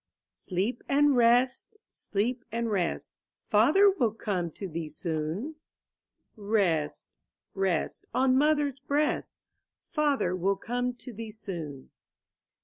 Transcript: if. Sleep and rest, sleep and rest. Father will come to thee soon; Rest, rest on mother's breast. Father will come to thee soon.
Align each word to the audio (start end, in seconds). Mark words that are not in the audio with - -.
if. 0.33 0.39
Sleep 0.39 0.83
and 0.89 1.15
rest, 1.15 1.77
sleep 1.87 2.43
and 2.51 2.71
rest. 2.71 3.11
Father 3.45 3.87
will 3.87 4.09
come 4.15 4.49
to 4.49 4.67
thee 4.67 4.89
soon; 4.89 5.57
Rest, 6.35 7.05
rest 7.53 8.07
on 8.11 8.35
mother's 8.35 8.79
breast. 8.79 9.35
Father 9.91 10.35
will 10.35 10.55
come 10.57 10.95
to 10.95 11.13
thee 11.13 11.29
soon. 11.29 11.91